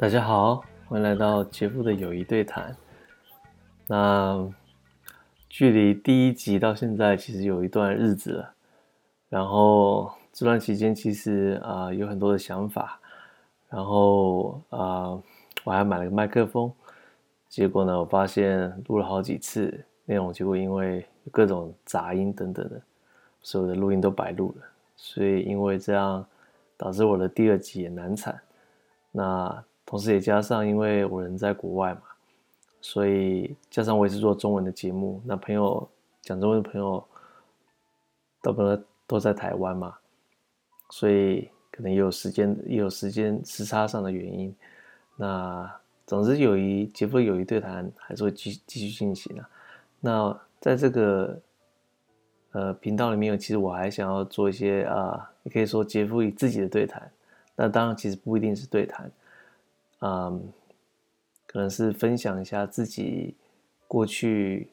[0.00, 2.74] 大家好，欢迎来到杰夫的友谊对谈。
[3.86, 4.50] 那
[5.46, 8.54] 距离第一集到现在，其实有一段日子了。
[9.28, 12.98] 然后这段期间，其实啊有很多的想法。
[13.68, 15.20] 然后啊，
[15.64, 16.72] 我还买了个麦克风。
[17.50, 22.80] 结果呢，我发现录了好几次内容，结果因为各种杂音等等的，
[23.42, 24.64] 所有的录音都白录了。
[24.96, 26.24] 所以因为这样，
[26.78, 28.40] 导致我的第二集也难产。
[29.12, 32.02] 那同时也加上，因为我人在国外嘛，
[32.80, 35.88] 所以加上我也是做中文的节目，那朋友
[36.22, 37.04] 讲中文的朋友，
[38.40, 39.96] 大部分都在台湾嘛，
[40.90, 44.54] 所以可能也有时间，也有时间时差上的原因。
[45.16, 45.68] 那
[46.06, 49.50] 总之，友谊杰夫友谊对谈还是会继继续进行啊。
[49.98, 51.36] 那在这个
[52.52, 57.10] 呃频道里面，其实我还想要做一些啊，你可以说杰夫与自己的对谈。
[57.56, 59.10] 那当然，其实不一定是对谈。
[60.02, 60.50] 嗯，
[61.46, 63.36] 可能是分享一下自己
[63.86, 64.70] 过去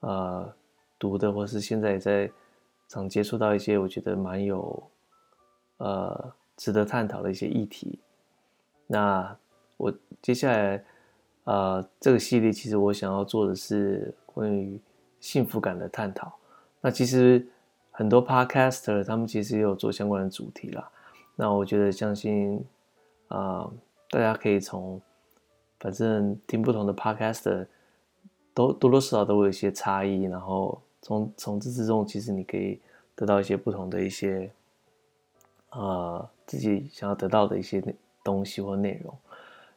[0.00, 0.54] 呃
[1.00, 2.30] 读的，或是现在也在
[2.86, 4.82] 常接触到一些我觉得蛮有
[5.78, 7.98] 呃值得探讨的一些议题。
[8.86, 9.36] 那
[9.76, 10.84] 我接下来
[11.42, 14.80] 呃这个系列其实我想要做的是关于
[15.18, 16.32] 幸福感的探讨。
[16.80, 17.44] 那其实
[17.90, 20.88] 很多 podcaster 他们其实也有做相关的主题啦。
[21.34, 22.64] 那我觉得相信
[23.26, 23.68] 啊。
[24.12, 25.00] 大家可以从，
[25.80, 27.66] 反正听不同的 podcast，
[28.52, 32.78] 都多多少少都会有一些差异，然后从从这之中，其实你可以
[33.14, 34.52] 得到一些不同的一些，
[35.70, 37.82] 呃，自己想要得到的一些
[38.22, 39.16] 东西或内容。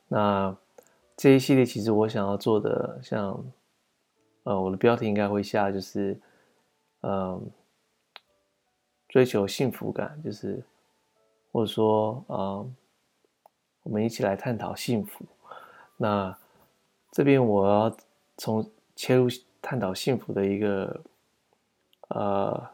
[0.09, 0.53] 那
[1.15, 3.41] 这一系列其实我想要做的，像，
[4.43, 6.19] 呃，我的标题应该会下就是，
[7.03, 7.41] 嗯，
[9.07, 10.61] 追求幸福感，就是，
[11.53, 12.75] 或者说，嗯。
[13.85, 15.23] 我们一起来探讨幸福。
[15.95, 16.35] 那
[17.11, 17.97] 这边我要
[18.35, 19.27] 从切入
[19.61, 21.01] 探讨幸福的一个
[22.07, 22.67] 呃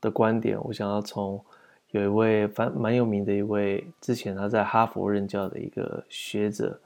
[0.00, 1.44] 的观点，我想要从
[1.90, 6.78] 有一位蛮蛮有名的一位，之前他在哈佛任教的一个学者，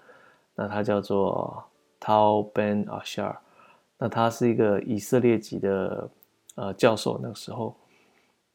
[0.54, 1.62] 那他叫做
[2.00, 3.36] Tal Ben Ashar，
[3.98, 6.10] 那他是一个以色列籍的
[6.54, 7.76] 呃教授，那个时候，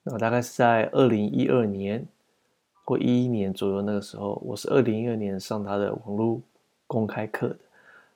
[0.01, 2.05] 那大概是在二零一二年。
[2.91, 6.41] 或一一年左右那个时候，我是二零一二年上他的网络
[6.87, 7.57] 公开课的。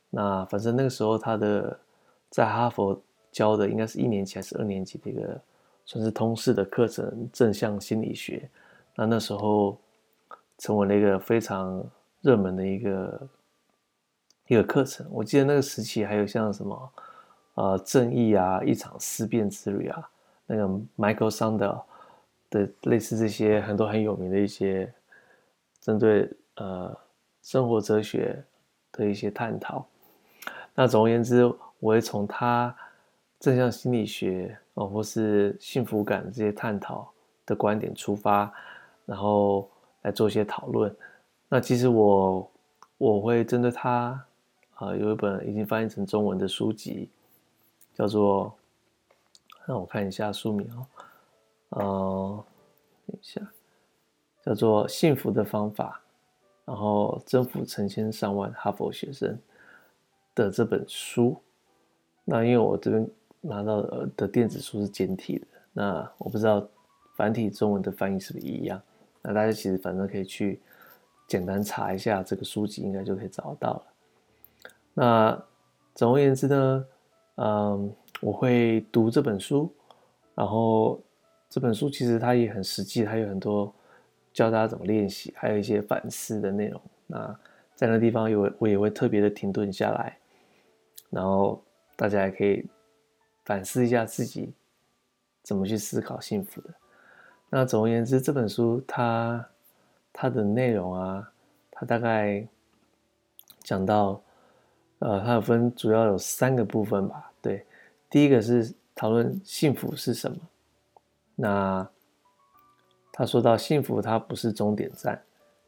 [0.09, 1.79] 那反正那个时候他的
[2.29, 5.41] 在哈佛教的应该是一年级还是二年级的一个
[5.85, 8.49] 算是通识的课程——正向心理学。
[8.95, 9.77] 那那时候
[10.57, 11.81] 成为了一个非常
[12.19, 13.27] 热门的一个
[14.47, 15.07] 一个课程。
[15.09, 16.91] 我记得那个时期还有像什么
[17.53, 20.09] 呃正义啊，一场思辨之旅啊，
[20.45, 21.81] 那个 Michael Sandel。
[22.55, 24.91] 的类似这些很多很有名的一些
[25.81, 26.97] 针对呃
[27.41, 28.41] 生活哲学
[28.93, 29.85] 的一些探讨。
[30.73, 31.45] 那总而言之，
[31.79, 32.75] 我会从他
[33.39, 37.11] 正向心理学哦，或是幸福感这些探讨
[37.45, 38.51] 的观点出发，
[39.05, 39.69] 然后
[40.03, 40.93] 来做一些讨论。
[41.49, 42.51] 那其实我
[42.97, 44.25] 我会针对他
[44.75, 47.09] 啊，有一本已经翻译成中文的书籍，
[47.93, 48.53] 叫做
[49.65, 50.85] 让我看一下书名哦。
[51.69, 52.45] 呃，
[53.07, 53.41] 等一下，
[54.43, 56.01] 叫做《幸福的方法》，
[56.71, 59.37] 然后征服成千上万哈佛学生
[60.33, 61.35] 的这本书。
[62.23, 63.09] 那因为我这边
[63.41, 63.81] 拿到
[64.15, 66.65] 的电子书是简体的，那我不知道
[67.15, 68.81] 繁体中文的翻译是不是一样。
[69.21, 70.61] 那大家其实反正可以去
[71.27, 73.83] 简单查一下这个书籍，应该就可以找到了。
[74.93, 75.43] 那
[75.93, 76.85] 总而言之呢，
[77.35, 79.69] 嗯，我会读这本书，
[80.35, 81.01] 然后。
[81.49, 83.73] 这本书其实它也很实际，它有很多
[84.33, 86.81] 教大家怎么练习，还有一些反思的内容。
[87.07, 87.39] 那
[87.75, 90.17] 在那地方有我也会特别的停顿下来，
[91.09, 91.63] 然后
[91.95, 92.65] 大家也可以
[93.45, 94.53] 反思一下自己
[95.43, 96.69] 怎么去思考幸福的。
[97.49, 99.47] 那总而言之，这本书它
[100.11, 101.31] 它的内容啊，
[101.71, 102.45] 它大概
[103.61, 104.21] 讲到，
[104.99, 107.31] 呃，它有分主要有三个部分吧。
[107.41, 107.65] 对，
[108.09, 110.37] 第一个是讨论幸福是什么。
[111.35, 111.87] 那
[113.11, 115.21] 他说到，幸福它不是终点站，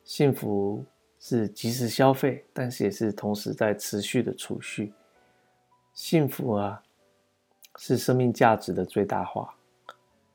[0.04, 0.84] 幸福
[1.20, 4.94] 是及时消费，但是也是同时在持续的储蓄。
[5.94, 6.82] 幸福啊，
[7.78, 9.54] 是生命价值的最大化。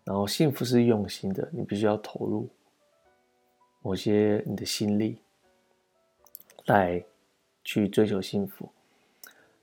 [0.04, 2.48] 然后幸福是用心的，你必须要投入
[3.82, 5.20] 某些你的心力
[6.66, 7.02] 来
[7.62, 8.68] 去追求幸福。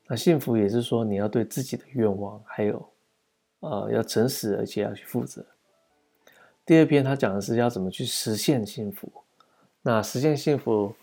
[0.07, 2.89] 那幸福也是说，你要对自己的愿望还有
[3.59, 5.45] 呃要诚实，而且要去负责。
[6.69, 9.11] 第二篇他讲的是要怎么去实现幸福。
[9.81, 10.93] 那实现幸福，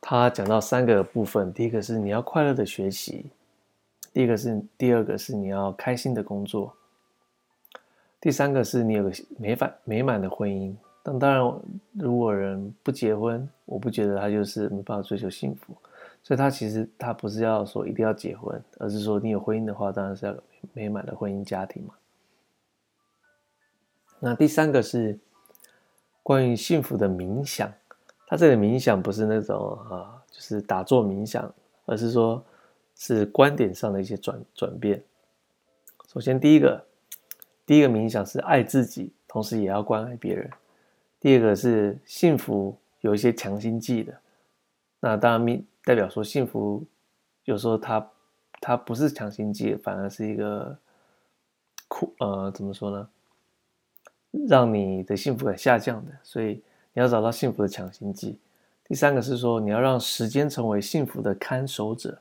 [0.00, 3.26] 他讲到三个部分，第一个是你要快乐的学习，
[4.12, 6.72] 第一个是第二个是你要开心的工作，
[8.20, 10.72] 第三个是你有个美满美满的婚姻。
[11.02, 11.60] 但当然，
[11.94, 15.74] 如果人不结婚，我不觉得他就是没办法追求幸福。
[16.22, 20.36] 所以他其实他不是要说一定要结婚，而是说你有婚姻的话，当然是要
[20.72, 21.94] 美满的婚姻家庭嘛。
[24.20, 25.18] 那第三个是
[26.22, 27.72] 关于幸福的冥想，
[28.26, 31.52] 他这个冥想不是那种啊，就是打坐冥想，
[31.86, 32.44] 而是说
[32.94, 35.02] 是观点上的一些转转变。
[36.06, 36.84] 首先第一个，
[37.66, 40.48] 第一个冥想是爱自己，同时也要关爱别人。
[41.18, 44.20] 第二个是幸福有一些强心剂的，
[45.00, 45.66] 那当然明。
[45.82, 46.84] 代表说幸福，
[47.44, 48.10] 有时候它
[48.60, 50.78] 它不是强心剂，反而是一个
[51.88, 53.08] 苦呃怎么说呢？
[54.48, 56.62] 让你的幸福感下降的，所以
[56.92, 58.38] 你要找到幸福的强心剂。
[58.84, 62.20] 第三个是说你要让时间成为幸福的看守者，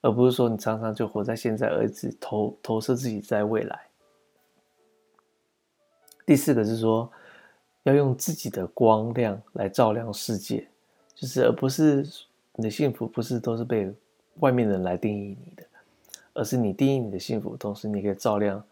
[0.00, 3.80] 而不是说你常常就活在现在，而只投投射自己在未来。
[6.24, 7.10] 第四个是说
[7.82, 10.68] 要用自己的光亮来照亮世界，
[11.14, 12.06] 就是而不是。
[12.54, 13.90] 你的幸福不是都是被
[14.40, 15.64] 外面人来定义你的，
[16.34, 18.62] 而是你定义你的幸福，同时你可以照亮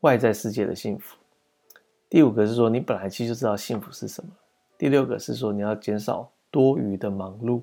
[0.00, 1.16] 外在世界的幸福。
[2.08, 4.30] 第五个是说，你本来其实就知道幸福是什么。
[4.78, 7.62] 第六个是说，你要减少多余的忙碌。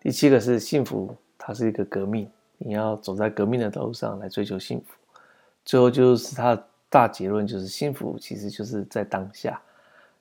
[0.00, 4.94] 第七个是幸福，它是一个革命，你要走在革命的道路上来追求幸福。
[5.64, 9.60] 最后就是它的大结论，就是幸福其实就是在当下。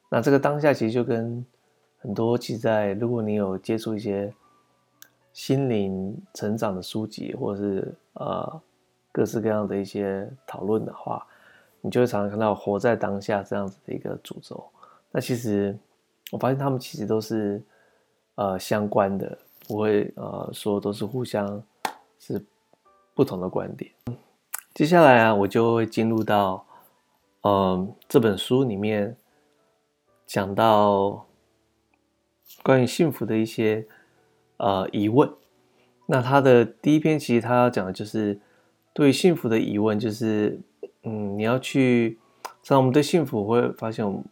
[0.10, 1.46] 那这个当下其实就跟
[2.00, 4.34] 很多其实，在如果你有接触一些
[5.32, 8.62] 心灵成长的书籍，或者是呃
[9.12, 11.26] 各式各样的一些讨论的话，
[11.82, 14.64] 你就会常常看到“活在当下”这样子的一个主轴。
[15.12, 15.78] 那其实
[16.32, 17.62] 我发现他们其实都是
[18.36, 19.38] 呃相关的，
[19.68, 21.62] 不会呃说都是互相
[22.20, 22.44] 是
[23.14, 23.92] 不同的观点。
[24.74, 26.66] 接下来啊，我就会进入到
[27.42, 29.16] 嗯这本书里面
[30.26, 31.26] 讲到。
[32.64, 33.88] 关于幸福的一些
[34.58, 35.32] 呃疑问，
[36.08, 38.38] 那他的第一篇其实他要讲的就是
[38.92, 40.60] 对幸福的疑问，就是
[41.04, 42.20] 嗯，你要去，
[42.62, 44.24] 像我们对幸福会发现，我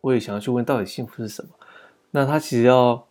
[0.00, 1.50] 我也想要去问到底幸福是什么。
[2.10, 3.06] 那他其实要，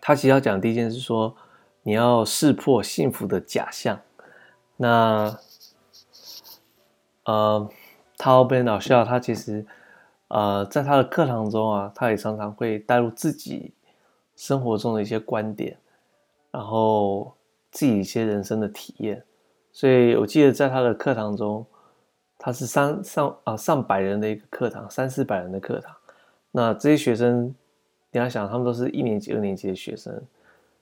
[0.00, 1.36] 他其实要讲第一件事说，
[1.82, 4.00] 你要识破幸福的假象。
[4.76, 5.38] 那
[7.24, 7.68] 呃，
[8.16, 9.66] 他被老笑，他其实。
[10.34, 13.74] 呃，在他的课堂中啊，他也常常会带入自己
[14.34, 15.76] 生活中的一些观点，
[16.50, 17.34] 然后
[17.70, 19.22] 自己一些人生的体验。
[19.72, 21.64] 所以我记得在他的课堂中，
[22.38, 25.94] 他是三上啊上百人的一个课堂，三四百人的课堂。
[26.50, 27.54] 那这些学生，
[28.10, 30.22] 你要想，他们都是一年级、二年级的学生，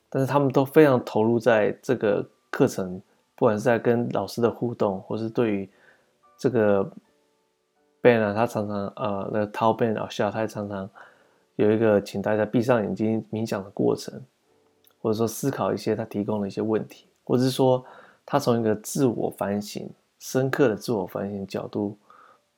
[0.08, 3.00] 但是他们都非常投入在这个课程，
[3.36, 5.70] 不管是在跟老师的互动，或是对于
[6.36, 6.90] 这个。
[8.02, 10.88] Ben 啊，他常常呃，那个涛 Ben 老笑，他也常常
[11.56, 14.18] 有一个请大家闭上眼睛冥想的过程，
[15.02, 17.84] 或者说思考一些他提供的一些问题，或者是说
[18.30, 21.98] 他从一个自我反省、深刻的自我反省角度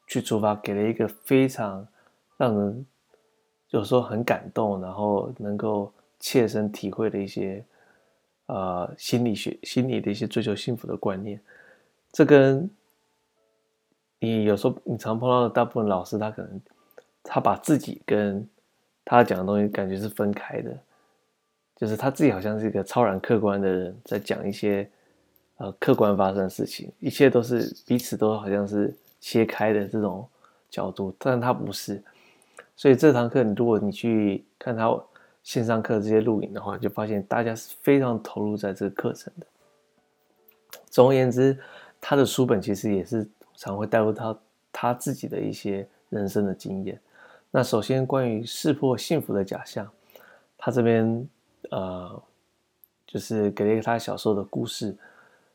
[0.06, 1.88] 去出发，给了一个非常
[2.36, 2.86] 让人
[3.70, 7.64] 有时候很感动，然后能够切身体会的一些
[8.48, 11.40] 呃心理学、心理的一些追求幸福的观念，
[12.12, 12.68] 这跟。
[14.24, 16.60] 你有时候你常碰到的大部分老师，他可能
[17.24, 18.48] 他把自己跟
[19.04, 20.78] 他讲的东西感觉是分开的，
[21.74, 24.88] 就是他自己好像是一个超然客观的人，在讲一些
[25.62, 30.28] 呃客观发生的事情，一切都是彼此都好像是切开的这种
[30.68, 32.02] 角度，但他不是。
[32.74, 34.92] 所以这堂课，你如果你去看他
[35.44, 39.46] 线上课这些录影的话，就发现大家是非常投入在这个课程的。
[40.90, 41.56] 总而言之，
[42.00, 43.26] 他的书本其实也是。
[43.54, 44.38] 常会带入他
[44.72, 47.00] 他自己的一些人生的经验。
[47.48, 49.88] 那首先关于识破幸福的假象，
[50.58, 51.28] 他这边
[51.70, 52.22] 呃，
[53.06, 54.96] 就是给了一个他小时候的故事。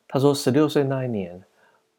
[0.07, 1.41] 他说，十六岁那一年，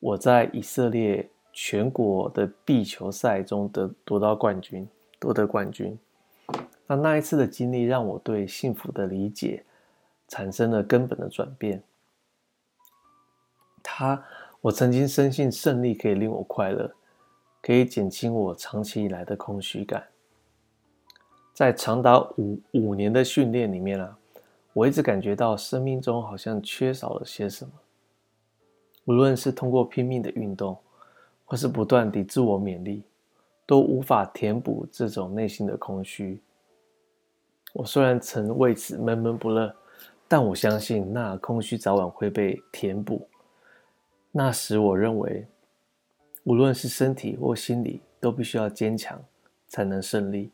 [0.01, 4.89] 我在以色列全国的壁球赛中得夺到冠军，
[5.19, 5.99] 夺得冠军。
[6.87, 9.63] 那那一次的经历让我对幸福的理解
[10.27, 11.83] 产生了根本的转变。
[13.83, 14.25] 他。
[14.61, 16.93] 我曾经深信胜利可以令我快乐，
[17.63, 20.05] 可以减轻我长期以来的空虚感。
[21.55, 24.19] 在长达五五年的训练里面啊，
[24.73, 27.71] 我一直感觉到生命中好像缺少了些什么。
[29.09, 30.77] 无论是通过拼命的运动，
[31.47, 33.03] 或是不断地自我勉励，
[33.65, 36.43] 都无法填补这种内心的空虚。
[37.73, 39.75] 我虽然曾为此闷闷不乐，
[40.29, 43.27] 但我相信那空虚早晚会被填补。
[44.31, 45.47] 那时我认为，
[46.45, 49.19] 无论是身体或心理，都必须要坚强
[49.69, 50.51] 才能胜利，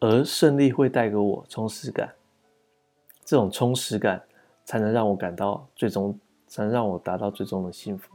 [0.00, 2.14] 而胜利会带给我充实感。
[3.26, 4.22] 这种充实感
[4.64, 8.10] 才能让我感到最终，才让我达到最终的幸福。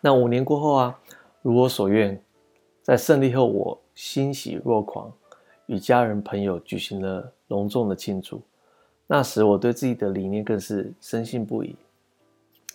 [0.00, 1.00] 那五年过后啊，
[1.42, 2.22] 如我所愿，
[2.82, 5.12] 在胜利后，我欣喜若狂。
[5.66, 8.40] 与家人朋友举行了隆重的庆祝。
[9.08, 11.74] 那时我对自己的理念更是深信不疑，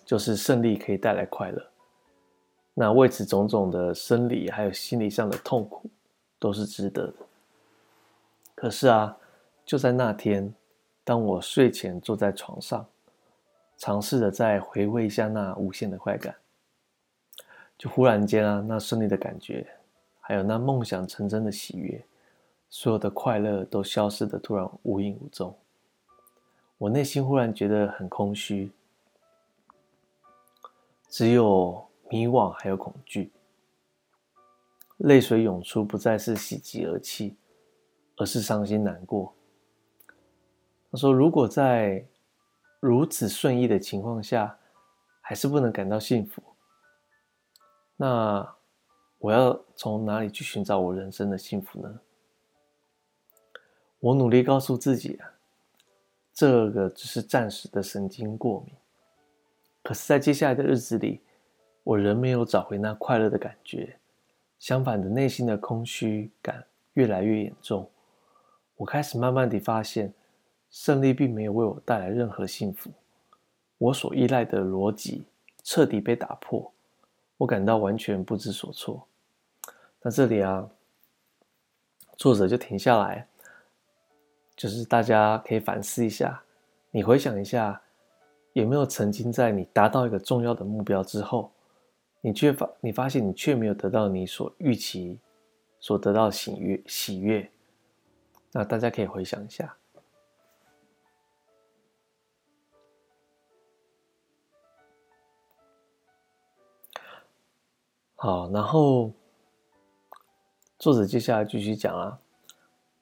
[0.05, 1.65] 就是胜利可以带来快乐。
[2.73, 5.89] 那为此种种的生理还有心理上的痛苦
[6.37, 7.13] 都是值得的。
[8.53, 9.17] 可是啊，
[9.65, 10.53] 就在那天，
[11.05, 12.85] 当我睡前坐在床上，
[13.81, 16.35] 尝试着再回味一下那无限的快感，
[17.79, 19.67] 就忽然间啊，那胜利的感觉，
[20.19, 21.99] 还有那梦想成真的喜悦。
[22.69, 25.57] 所有的快乐都消失的突然无影无踪，
[26.77, 28.71] 我内心忽然觉得很空虚，
[31.09, 33.31] 只有迷惘还有恐惧，
[34.97, 37.35] 泪水涌出，不再是喜极而泣，
[38.17, 39.33] 而是伤心难过。
[40.91, 42.05] 他说：“如果在
[42.81, 44.57] 如此顺意的情况下，
[45.21, 46.41] 还是不能感到幸福，
[47.95, 48.55] 那
[49.19, 51.99] 我要从哪里去寻找我人生的幸福呢？”
[54.01, 55.31] 我努力告诉自己啊，
[56.33, 58.73] 这个只是暂时的神经过敏。
[59.83, 61.21] 可是，在接下来的日子里，
[61.83, 63.95] 我仍没有找回那快乐的感觉。
[64.57, 67.87] 相反的，内心的空虚感越来越严重。
[68.75, 70.11] 我开始慢慢地发现，
[70.71, 72.89] 胜利并没有为我带来任何幸福。
[73.77, 75.23] 我所依赖的逻辑
[75.63, 76.71] 彻底被打破，
[77.37, 79.05] 我感到完全不知所措。
[80.01, 80.67] 那这里啊，
[82.17, 83.27] 作者就停下来。
[84.55, 86.43] 就是大家可以反思一下，
[86.91, 87.81] 你回想一下，
[88.53, 91.51] 有没有曾经在你达到一个重要的目标之后，
[92.19, 95.17] 你却发你发现你却没有得到你所预期
[95.79, 97.49] 所得到喜悦喜悦？
[98.51, 99.75] 那大家可以回想一下。
[108.23, 109.11] 好，然后
[110.77, 112.19] 作者接下来继续讲啊。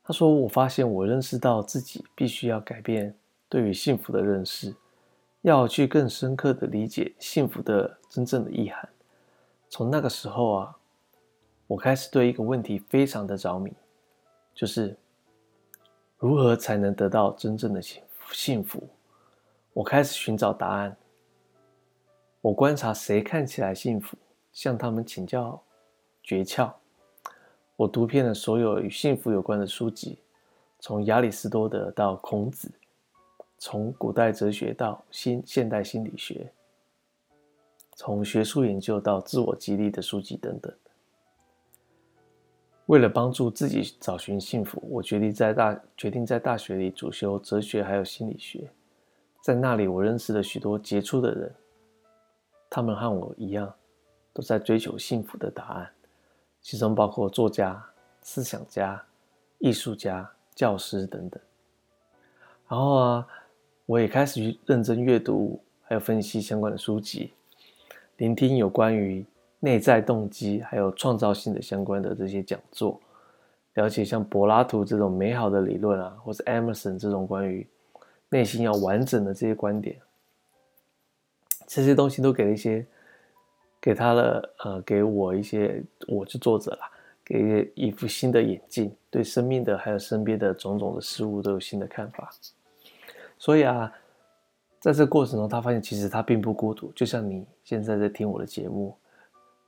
[0.02, 3.14] 他说：“我发现，我认识到自己必须要改变
[3.50, 4.74] 对于幸福的认识，
[5.42, 8.88] 要去更深刻的理解幸福的真正的意涵。
[9.68, 10.78] 从那个时候啊，
[11.68, 13.74] 我开始对一个问题非常的着迷，
[14.56, 14.98] 就是
[16.18, 18.88] 如何才能得到真正的幸幸福。
[19.74, 20.96] 我开始寻找答案。
[22.40, 24.16] 我观察谁看起来幸福，
[24.51, 25.62] 向他们请教
[26.24, 26.72] 诀窍。”
[27.75, 30.20] 我读遍了所有与幸福有关的书籍，
[30.79, 32.70] 从亚里士多德到孔子，
[33.58, 36.51] 从古代哲学到新现代心理学，
[37.96, 40.74] 从学术研究到自我激励的书籍等等。
[42.88, 48.70] 为了帮助自己找寻幸福，我决定在大决定在大学里主修哲学还有心理学。
[49.41, 51.56] 在那里，我认识了许多杰出的人，
[52.70, 53.74] 他们和我一样，
[54.34, 55.90] 都在追求幸福的答案。
[56.62, 57.82] 其中包括作家、
[58.22, 59.02] 思想家、
[59.60, 61.42] 艺术家、教师等等。
[62.68, 63.28] 然后啊，
[63.86, 67.32] 我也开始去认真阅读，还有分析相关的书籍，
[68.18, 69.26] 聆听有关于
[69.60, 73.00] 内在动机还有创造性的相关的这些讲座，
[73.76, 77.66] 了解像柏拉图这种美好的理论啊，或是 Emerson 这种关于
[78.28, 79.98] 内心要完整的这些观点，
[81.66, 82.86] 这些东西都给了一些。
[83.82, 86.92] 给他了，呃，给我一些，我是作者啦，
[87.24, 92.30] 给一副新的眼镜，对生命的还有身边的种种的事物都有新的看法。
[93.38, 93.90] 所以啊，
[94.82, 98.98] 在这过程中，他发现其实他并不孤独，就像你现在在听我的节目，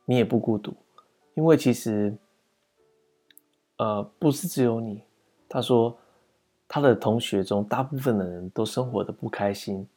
[0.04, 0.74] 你也不孤独，
[1.36, 2.14] 因为其实，
[3.78, 5.04] 呃，不是只有你。
[5.48, 5.98] 他说，
[6.68, 9.88] 他的同学中大部分的人都生活的不开心，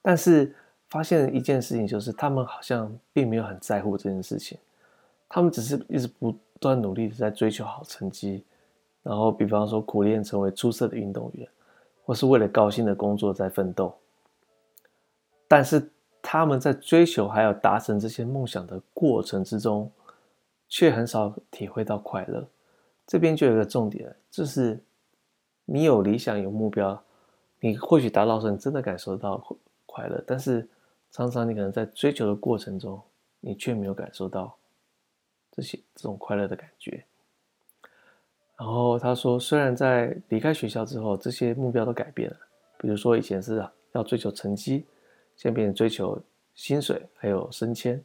[0.00, 0.54] 但是。
[0.94, 4.56] 发现一件事情，就是他们好像并没有很在乎这件事情，
[5.28, 8.44] 他们只是一直不断努力的在追求好成绩，
[9.02, 11.48] 然后比方说苦练成为出色的运动员，
[12.04, 13.92] 或是为了高薪的工作在奋斗。
[15.48, 15.90] 但是
[16.22, 19.90] 他们在追求还有达成这些梦想的过程之中，
[20.68, 22.46] 却很少体会到快乐。
[23.04, 24.78] 这边就有一个重点，就是
[25.64, 27.02] 你有理想有目标，
[27.58, 29.44] 你或许达到时候，你真的感受到
[29.86, 30.64] 快乐，但是。
[31.14, 33.00] 常常你可能在追求的过程中，
[33.38, 34.52] 你却没有感受到
[35.52, 37.04] 这些这种快乐的感觉。
[38.58, 42.36] 然后他说，虽然在离开学校之后，这些目标都改变了，
[42.78, 44.84] 比如说以前是要追求成绩，
[45.36, 46.20] 现在变成追求
[46.56, 48.02] 薪水还有升迁，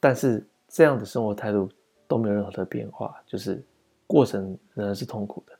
[0.00, 1.70] 但是这样的生活态度
[2.06, 3.62] 都没有任何的变化，就是
[4.06, 5.52] 过程仍然是痛苦的。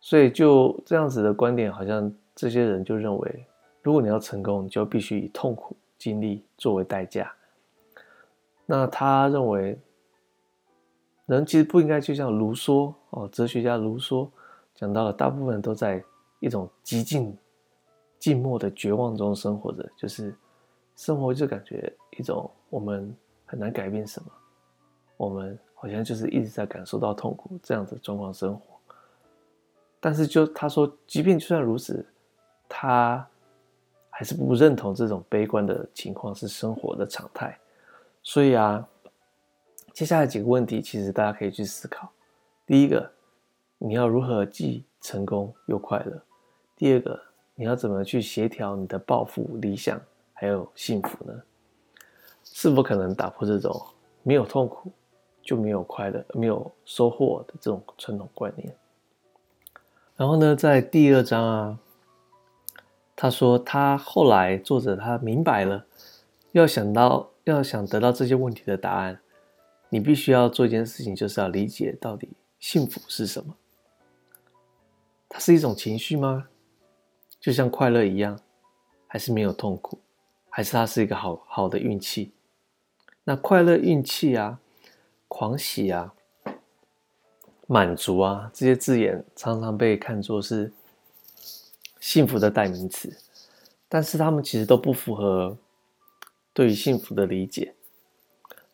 [0.00, 3.46] 所以就这样子的观点，好像这些人就认为，
[3.86, 7.32] 如果你要成功，你就必须以痛苦经历作为代价。
[8.66, 9.78] 那他认为。
[11.26, 14.28] 人其实不应该就像卢梭哦，哲学家卢梭
[14.76, 16.00] 讲到了，大部分都在
[16.38, 17.36] 一种极尽
[18.16, 20.32] 静默的绝望中生活着，就是
[20.94, 23.12] 生活就感觉一种我们
[23.44, 24.30] 很难改变什么，
[25.16, 28.60] 我们好像就是一直在感受到痛苦这样的状况生活。
[29.98, 32.06] 但是就他说，即便就算如此，
[32.68, 33.28] 他
[34.16, 37.58] 还是不认同这种悲观的情况是生活的常态。
[38.22, 38.88] 所以啊。
[39.92, 42.06] 接下来几个问题，其实大家可以去思考。
[42.66, 43.10] 第一个，
[43.78, 46.22] 你要如何既成功又快乐？
[46.76, 47.18] 第二个，
[47.54, 49.98] 你要怎么去协调你的抱负、理想
[50.34, 51.32] 还有幸福呢？
[52.44, 53.74] 是否可能打破这种
[54.22, 54.92] 没有痛苦
[55.40, 58.76] 就没有快乐、没有收获的这种传统观念？
[60.14, 61.78] 然后呢，在第二章啊，
[63.16, 65.86] 他说他后来作者他明白了，
[66.52, 69.18] 要想到要想得到这些问题的答案。
[69.88, 73.56] 你必须要做一件事情，就是要理解到底幸福是什么。
[75.28, 76.48] 它是一种情绪吗？
[77.40, 78.38] 就像快乐一样，
[79.06, 79.98] 还是没有痛苦？
[80.50, 82.32] 还是它是一个好好的运气？
[83.24, 84.58] 那快乐、运气啊、
[85.28, 86.12] 狂喜啊、
[87.66, 90.72] 满足啊这些字眼，常常被看作是
[92.06, 93.12] 幸福的代名词，
[93.88, 95.58] 但是他们其实都不符合
[96.52, 97.74] 对于幸福的理解。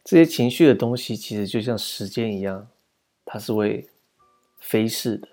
[0.04, 2.68] 这些情绪的东西，其实就像时间一样，
[3.24, 3.88] 它是会
[4.60, 5.28] 飞逝的。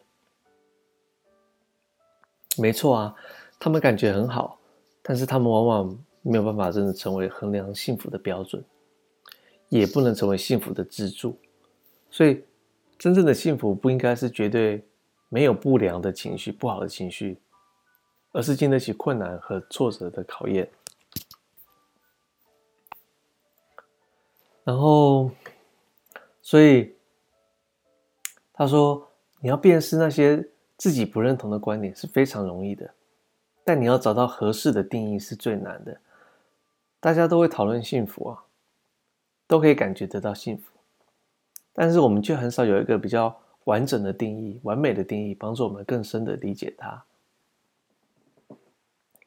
[2.56, 3.16] 没错啊，
[3.60, 4.58] 他们感觉很好，
[5.02, 8.64] 但是他们往往没有办法真的成为衡量幸福的标准，
[9.68, 11.38] 也不能成为幸福的支柱。
[12.10, 12.42] 所以，
[12.98, 14.86] 真正的幸福不应该是绝对
[15.28, 17.38] 没有不良的情绪、不好的情绪，
[18.32, 20.70] 而是经得起困难和挫折的考验。
[24.64, 25.32] 然后，
[26.42, 26.94] 所以
[28.54, 32.94] 他说，你要辨识那些自己不认同的观点是非常容易的，
[33.64, 36.00] 但你要找到合适的定义是最难的。
[37.00, 38.44] 大家都会讨论幸福啊，
[39.48, 40.72] 都可以感觉得到幸福，
[41.74, 47.04] 但是我们却很少有一个比较完整的定义、完美的定义，帮助我们更深的理解它。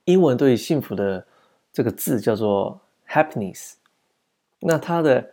[0.04, 1.26] 英文对幸福的
[1.72, 3.74] 这个字叫做 happiness。
[4.60, 5.32] 那它的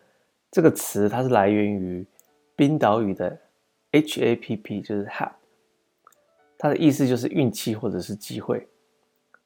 [0.52, 2.06] 这个词，它是来源于
[2.56, 3.40] 冰岛语的
[3.92, 5.32] H A P P，就是 Hap，
[6.58, 8.68] 它的意思就是运气或者是机会。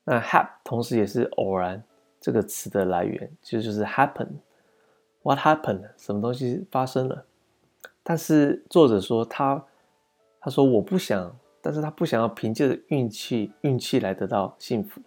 [0.03, 1.81] 那 Hap 同时也是偶然
[2.19, 5.89] 这个词的来源，其实就是 Happen，What happened？
[5.97, 7.25] 什么东西发生了？
[8.03, 9.65] 但是作者说他
[10.41, 15.01] 他说我不想，但是他不想要凭借着运气运气来得到幸福，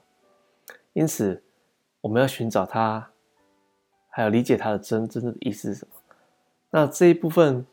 [0.97, 1.43] 因此
[2.01, 3.11] 我们要寻找他。
[4.09, 5.93] 还有理解它的真真正的意思是什么？
[6.71, 7.67] 那这一部分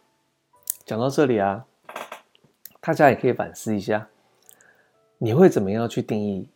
[0.84, 1.66] 讲到这里啊，
[2.82, 4.10] 大家也可以反思一下，
[5.18, 6.50] 你会怎么样去定义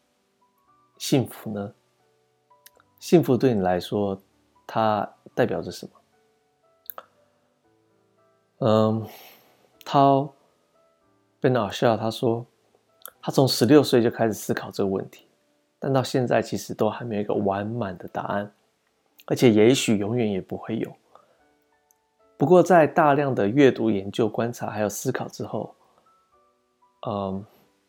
[0.98, 1.74] 幸福呢？
[3.00, 4.22] 幸福对你来说，
[4.66, 5.92] 它代表着什么？
[8.68, 9.08] 嗯，
[9.86, 10.34] 涛
[11.40, 12.46] 被闹笑，他说
[13.22, 15.27] 他从十六岁就开始思考这个问题，
[15.80, 18.52] 但到现在其实都还没有一个完满的答案。
[19.26, 20.90] 而且也许永远也不会有。
[22.38, 25.76] 不过，在大量的阅读、研究、观察还有思考之后，
[27.08, 27.44] 嗯，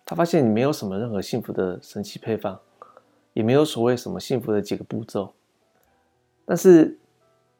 [0.04, 2.58] 他发现你没有什么任何幸福的神奇配方，
[3.34, 5.32] 也没有所谓什么幸福的几个步骤。
[6.44, 6.98] 但是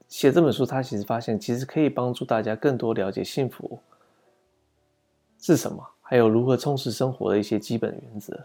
[0.08, 3.78] 写这本书，他其实发现，其实可以帮助大家更多了解幸福
[5.38, 8.44] 是什么，还有如何充实生活的一些基本原则。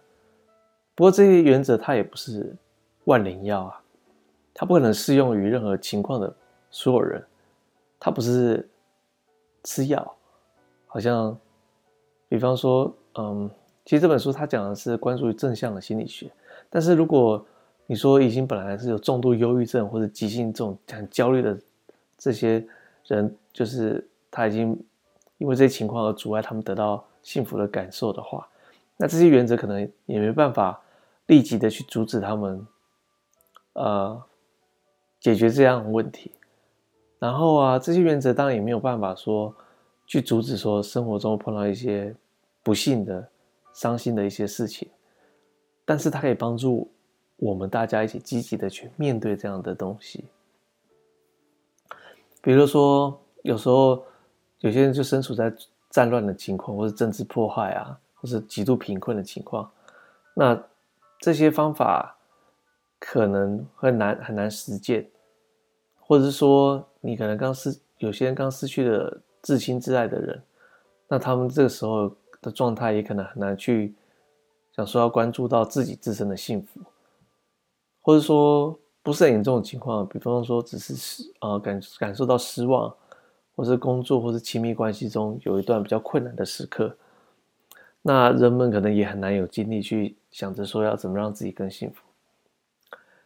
[0.96, 2.56] 不过，这些原则它也不是
[3.06, 3.80] 万灵药啊。
[4.56, 6.32] 它不可能适用于任何情况的
[6.70, 7.26] 所有人，
[8.00, 8.70] 它不是
[9.64, 10.16] 吃药，
[10.86, 11.36] 好像，
[12.30, 13.50] 比方说，嗯，
[13.84, 16.30] 其实这本书它讲的是关注于正向的心理学，
[16.70, 17.44] 但是如果
[17.88, 21.58] 你说已经本来是有重度忧郁症或者急性这种很焦虑的
[22.16, 22.64] 这些
[23.08, 24.80] 人，就是他已经
[25.40, 28.48] 因为这些情况而阻碍他们得到幸福的感受的话，
[28.98, 30.80] 那这些原则可能也没办法
[31.28, 32.68] 立即的去阻止他们，
[33.74, 34.24] 呃。
[35.20, 36.34] 解决这样的问题，
[37.18, 39.56] 然后啊，这些原则当然也没有办法说
[40.06, 42.14] 去阻止说生活中碰到一些
[42.62, 43.26] 不幸的、
[43.72, 44.90] 伤心的一些事情，
[45.86, 46.92] 但是它可以帮助
[47.38, 50.26] 我们大家一起积极的去面对这样的东西。
[52.42, 54.04] 比如说，有时候
[54.60, 55.56] 有些人就身处在
[55.90, 59.72] 战乱的情况，或者政治迫害啊，或是极度贫困的情况，
[60.34, 60.62] 那
[61.24, 62.18] 这些方法
[63.00, 65.10] 可能很难很难实践，
[66.02, 70.44] 或者是说你可能刚失有些人刚失去了至亲至爱的人，
[71.08, 73.96] 那他们这个时候的状态也可能很难去
[74.76, 76.82] 想说要关注到自己自身的幸福，
[78.02, 78.78] 或者说。
[79.06, 82.96] 不是很严重的情况，比方说只是失呃感感受到失望，
[83.54, 86.96] 或是工作或是亲密关系中有一段比较困难的时刻，
[88.02, 92.04] 那人们可能也很难有精力去想着说要怎么让自己更幸福。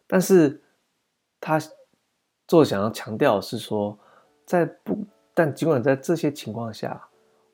[0.06, 0.62] 但是
[1.42, 1.60] 他
[2.48, 3.98] 做想要强调是说，
[4.46, 7.04] 在不但尽管在这些情况下，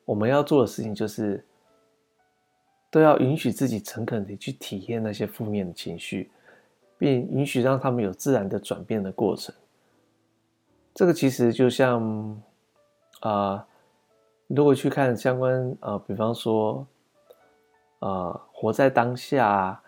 [0.04, 1.42] 我们要做的事情就是
[2.90, 6.30] 都要允许自己诚恳的去体验那些负面的情绪。
[6.96, 9.52] 并允许让他们有自然的转变的过程。
[10.94, 12.40] 这个其实就像
[13.20, 13.66] 啊，
[14.46, 16.86] 如果去看相关啊，比方说
[18.06, 19.82] 啊，活在当下啊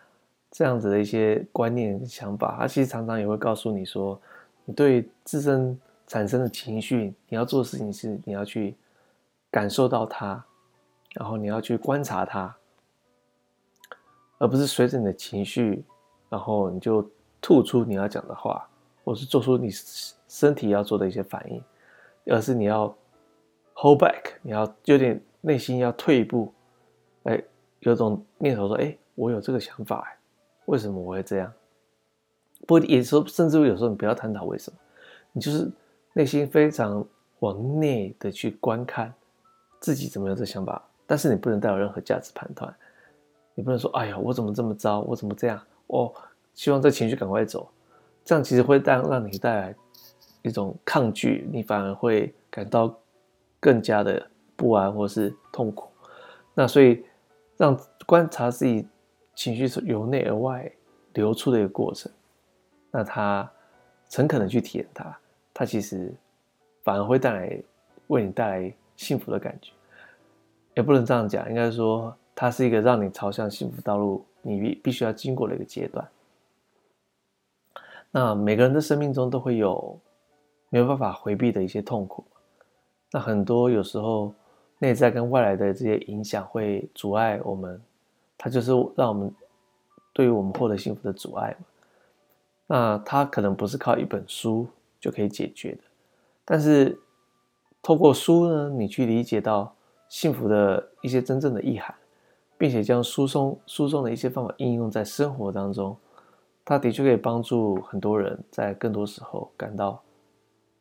[0.50, 4.18] 这样子的一些观念想法，它其实常常也会告诉你说，
[4.64, 8.74] 你对自身产生的情绪，你要做的事情是你要去
[9.50, 10.42] 感受到它，
[11.14, 12.56] 然后你要去观察它，
[14.38, 15.84] 而不是随着你的情绪。
[16.28, 17.08] 然后你就
[17.40, 18.68] 吐出你要讲的话，
[19.04, 19.70] 或是做出你
[20.26, 21.62] 身体要做的一些反应，
[22.26, 22.92] 而是你要
[23.74, 26.52] hold back，你要有点内心要退一步，
[27.90, 30.18] 有种念头说，哎，我有这个想法，哎，
[30.64, 31.52] 为什么我会这样？
[32.66, 34.78] 不，也说，甚至有时候你不要探讨为什么，
[35.30, 35.70] 你就是
[36.12, 37.06] 内心非常
[37.38, 39.14] 往内的去观看
[39.78, 42.74] 自己怎么有这想法，但是你不能带有任何价值判断，
[43.54, 45.60] 你不能说，哎呀，我怎么这么糟，我怎么这样？
[45.86, 46.12] 哦，
[46.54, 47.68] 希望这情绪赶快走，
[48.24, 49.74] 这样其实会带让你带来
[50.42, 52.92] 一种抗拒，你反而会感到
[53.60, 55.88] 更加的不安或是痛苦。
[56.52, 57.04] 那所以
[57.56, 58.86] 让观察自己
[59.34, 60.70] 情绪是由内而外
[61.14, 62.10] 流出的一个过程，
[62.90, 63.50] 那他
[64.08, 65.18] 诚恳的去体验它，
[65.52, 66.14] 它其实
[66.82, 67.62] 反而会带来
[68.08, 69.72] 为你带来幸福的感觉。
[70.74, 74.24] 也不能这样讲，应该说它是一个让你朝向幸福道路。
[74.48, 76.06] 你必必须要经过的一个阶段。
[78.12, 79.98] 那每个人的生命中都会有
[80.68, 82.24] 没有办法回避的一些痛苦。
[83.10, 84.32] 那很多有时候
[84.78, 87.80] 内在跟外来的这些影响会阻碍我们，
[88.36, 89.34] 它就是让我们
[90.12, 91.66] 对于我们获得幸福的阻碍嘛。
[92.66, 94.66] 那它可能不是靠一本书
[95.00, 95.80] 就可以解决的，
[96.44, 96.98] 但是
[97.82, 99.74] 透过书呢，你去理解到
[100.08, 101.94] 幸福的一些真正的意涵。
[102.58, 105.94] 并且将书中书中的一些方法应用在生活当中，
[106.64, 110.02] 它的确可以帮助很多人在更多时候感到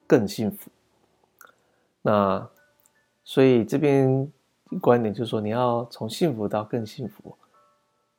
[0.08, 0.72] 更幸福。
[2.02, 2.48] 那
[3.26, 4.32] 所以这边
[4.80, 7.36] 观点就是说，你要从幸福到更幸福，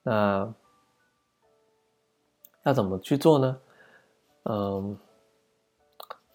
[0.03, 0.53] 那
[2.64, 3.59] 要怎么去做呢？
[4.42, 4.99] 嗯，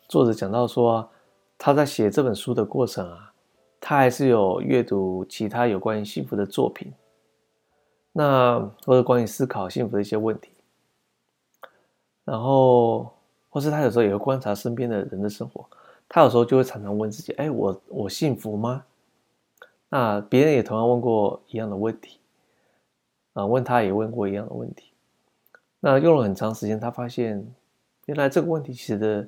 [0.07, 1.09] 作者讲到说，
[1.57, 3.33] 他在写这本书的过程啊，
[3.79, 6.93] 他还是有阅读其他有关于幸福的作品。
[8.13, 10.51] 那或者关于思考幸福的一些问题，
[12.25, 13.13] 然后
[13.49, 15.65] 或是他有时候也会观察身边的人的生活，
[16.13, 18.83] 他有时候就会常常问自己：哎，我我幸福吗？
[19.87, 22.19] 那别人也同样问过一样的问题，
[23.31, 24.91] 啊，问他也问过一样的问题。
[25.79, 27.55] 那用了很长时间，他发现
[28.07, 29.25] 原来这个问题其实的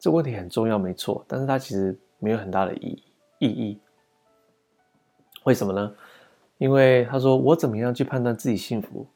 [0.00, 3.02] 这个问题很重要，没错，但是它其实没有很大的意义
[3.38, 3.78] 意义。
[5.44, 5.94] 为什么呢？
[6.58, 9.06] 因为他说：“我怎么样去判断自己幸福？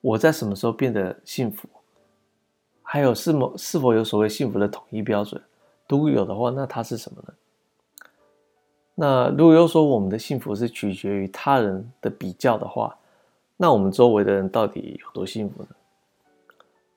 [0.00, 1.68] 我在什么时候变得幸福？
[2.82, 5.40] 还有是否是否有所谓幸福的统一标准？
[5.88, 7.34] 如果有的话，那它是什么呢？
[8.94, 12.96] 那如果又说我们的幸福是取决于他人的比较的话，
[13.56, 15.68] 那我们周围的人到底有多幸福呢？”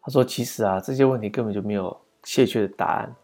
[0.02, 3.16] 他说：“其实啊，这些问题根本就没有确切的答案。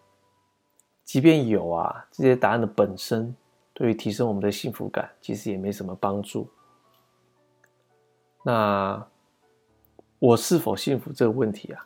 [1.04, 3.36] 即便有啊，这些答案的本身
[3.74, 6.48] 对于提升我们的幸福感，其实也没什么帮助。”
[8.46, 9.04] 那
[10.20, 11.84] 我是否幸福这个问题啊，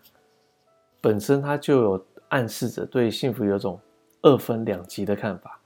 [0.99, 3.79] 本身它就有暗示着对幸福有种
[4.21, 5.59] 二分两极的看法。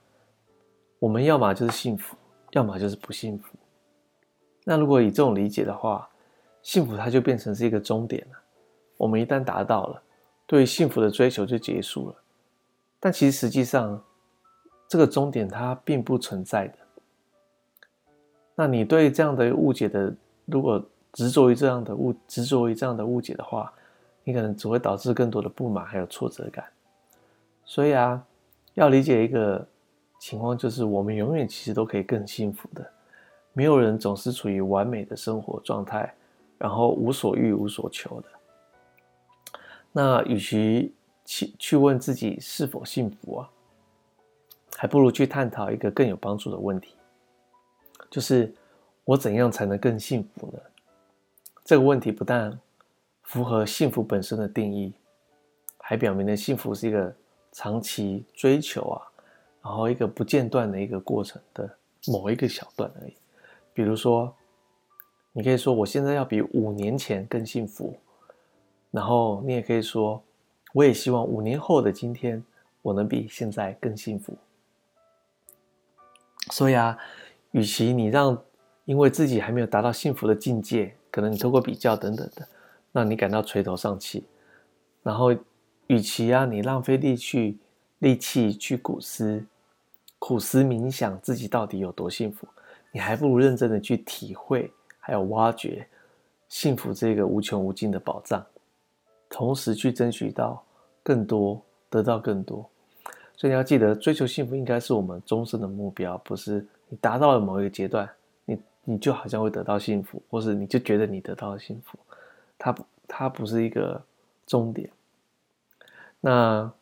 [0.98, 2.16] 我们要么就是幸福，
[2.52, 3.54] 要么就是不幸福。
[4.64, 6.08] 那如果以这种理解的话，
[6.62, 8.38] 幸福它就变成是一个终点了。
[8.96, 10.02] 我们一旦达到了，
[10.44, 12.16] 对幸福的追求就结束了。
[12.98, 14.02] 但其实实际上，
[14.88, 16.78] 这个终点它并不存在的。
[18.56, 20.12] 那你对这样的误解的，
[20.46, 23.72] 如果执着于这样的误执着于这样的误解的话，
[24.28, 26.64] 你可能只会导致更多的不满还有挫折感。
[27.64, 28.20] 所以啊，
[28.74, 29.64] 要理解一个
[30.18, 32.84] 情况，就是我们永远其实都可以更幸福的。
[33.52, 36.12] 没有人总是处于完美的生活状态，
[36.58, 39.60] 然后无所欲无所求的。
[39.92, 40.92] 那与其
[41.24, 43.48] 去去问自己是否幸福啊，
[44.76, 46.96] 还不如去探讨一个更有帮助的问题，
[48.10, 48.52] 就是
[49.04, 50.58] 我怎样才能更幸福呢？
[51.64, 52.58] 这个问题不但
[53.26, 54.92] 符合幸福本身的定义，
[55.78, 57.14] 还表明了幸福是一个
[57.52, 59.02] 长期追求啊，
[59.62, 61.68] 然后一个不间断的一个过程的
[62.06, 63.14] 某一个小段而已。
[63.74, 64.32] 比如说，
[65.32, 67.98] 你可以说我现在要比五年前更幸福，
[68.92, 70.22] 然后你也可以说，
[70.72, 72.42] 我也希望五年后的今天
[72.80, 74.36] 我能比现在更幸福。
[76.52, 76.96] 所以啊，
[77.50, 78.40] 与其你让
[78.84, 82.48] 因为自己还没有达到幸福的境界，可能你透过比较等等的，
[82.96, 84.24] 让你感到垂头丧气，
[85.02, 85.30] 然后
[85.86, 87.58] 与其啊你浪费力去
[87.98, 89.44] 力气去苦思
[90.18, 92.48] 苦思冥想自己到底有多幸福。
[92.90, 95.86] 你还不如认真的去体会，还有挖掘
[96.48, 98.42] 幸福这个无穷无尽的宝藏，
[99.28, 100.64] 同时去争取到
[101.02, 102.66] 更多，得到更多。
[103.36, 108.08] 所以你要记得，追求幸福应该是我们终身的目标，不是你达到了某一个阶段，
[108.46, 111.98] 你你就好像会得到幸福，或是你就觉得你得到了幸福，
[112.58, 112.74] 它
[113.06, 114.04] 它不是一个
[114.46, 114.90] 终点。
[116.20, 116.72] 那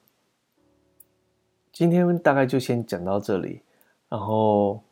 [1.72, 3.62] 今天大概就先讲到这里，
[4.08, 4.82] 然后。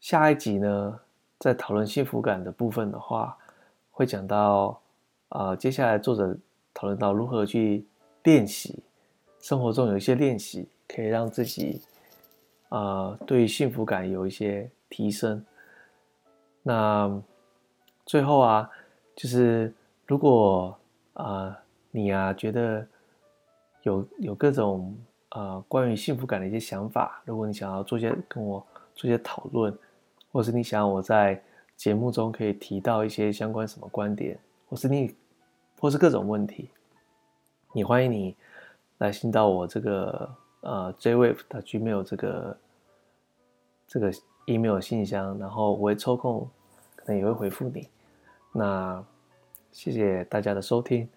[0.00, 0.98] 下一集呢，
[1.38, 3.36] 在讨论幸福感的部分的话，
[3.90, 4.80] 会讲到，
[5.28, 6.34] 呃，接下来作者
[6.72, 7.84] 讨论到如何去
[8.22, 8.82] 练习，
[9.40, 11.82] 生活中有一些练习可以让自己，
[12.70, 15.44] 呃，对幸福感有一些提升。
[16.62, 17.22] 那
[18.06, 18.70] 最后啊，
[19.14, 19.70] 就是
[20.10, 20.76] 如果
[21.12, 21.56] 啊
[21.92, 22.84] 你啊觉得
[23.84, 24.92] 有有各种
[25.28, 29.72] 呃关于幸福感的一些想法，如果你想要做些跟我做些讨论。
[30.32, 31.42] 或是你想我在
[31.76, 35.12] 节目中可以提到一些相关什么观点，或是你，
[35.80, 36.70] 或是各种问题，
[37.72, 38.36] 你欢迎你
[38.98, 42.58] 来信到我这个呃 jwave 的 gmail 这个
[43.88, 44.12] 这个
[44.46, 46.48] email 信箱，然后我会抽空
[46.94, 47.88] 可能也会回复你。
[48.52, 49.04] 那
[49.72, 51.08] 谢谢大家的收听。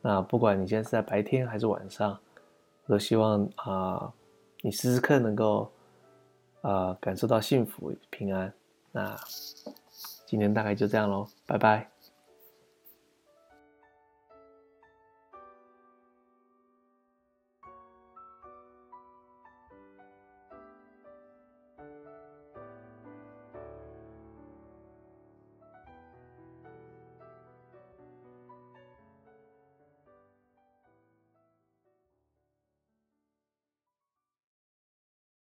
[0.00, 2.18] 那不管你现在是在白天还是晚上，
[2.86, 4.12] 我都希望啊
[4.62, 5.70] 你时时刻能够。
[6.60, 8.52] 呃，感受到幸福平安，
[8.90, 9.16] 那
[10.26, 11.88] 今天大概就这样喽，拜拜。